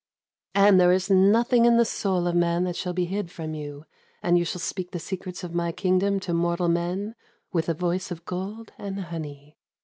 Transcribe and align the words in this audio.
And 0.55 0.79
there 0.81 0.91
is 0.91 1.11
nothing 1.11 1.65
in 1.65 1.77
the 1.77 1.85
soul 1.85 2.25
of 2.25 2.33
man 2.35 2.63
that 2.63 2.75
shall 2.75 2.91
be 2.91 3.05
hid 3.05 3.29
from 3.29 3.53
you; 3.53 3.85
and 4.23 4.35
you 4.35 4.43
shall 4.43 4.57
speak 4.59 4.89
the 4.89 4.99
secrets 4.99 5.43
of 5.43 5.53
my 5.53 5.71
kingdom 5.71 6.19
to 6.21 6.33
mortal 6.33 6.69
men 6.69 7.13
with 7.53 7.69
a 7.69 7.75
voice 7.75 8.09
of 8.09 8.25
gold 8.25 8.71
and 8.79 8.97
of 8.97 9.05
honey. 9.09 9.59